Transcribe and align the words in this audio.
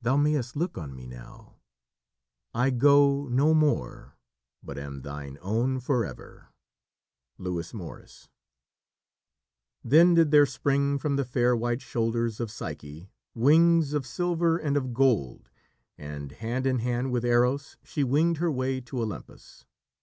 Thou 0.00 0.16
mayst 0.16 0.56
look 0.56 0.78
on 0.78 0.96
me 0.96 1.06
now. 1.06 1.56
I 2.54 2.70
go 2.70 3.28
no 3.28 3.52
more, 3.52 4.16
But 4.62 4.78
am 4.78 5.02
thine 5.02 5.36
own 5.42 5.78
forever." 5.78 6.48
Lewis 7.36 7.74
Morris. 7.74 8.30
Then 9.84 10.14
did 10.14 10.30
there 10.30 10.46
spring 10.46 10.98
from 10.98 11.16
the 11.16 11.24
fair 11.26 11.54
white 11.54 11.82
shoulders 11.82 12.40
of 12.40 12.50
Psyche, 12.50 13.10
wings 13.34 13.92
of 13.92 14.06
silver 14.06 14.56
and 14.56 14.74
of 14.74 14.94
gold, 14.94 15.50
and, 15.98 16.32
hand 16.32 16.64
in 16.66 16.78
hand 16.78 17.12
with 17.12 17.22
Eros, 17.26 17.76
she 17.82 18.02
winged 18.02 18.38
her 18.38 18.50
way 18.50 18.80
to 18.80 19.02
Olympus. 19.02 19.66